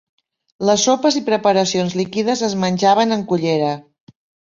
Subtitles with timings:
[0.67, 3.69] Les sopes i preparacions líquides es menjaven amb cullera.